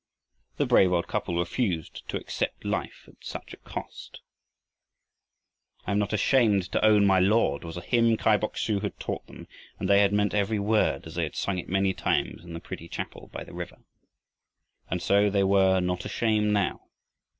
[0.57, 4.21] The brave old couple refused to accept life at such a cost.
[5.85, 9.27] "I'm not ashamed to own my Lord," was a hymn Kai Bok su had taught
[9.27, 9.45] them,
[9.77, 12.59] and They had meant every word as they had sung it many times in the
[12.59, 13.77] pretty chapel by the river.
[14.89, 16.81] And so they were "not ashamed" now.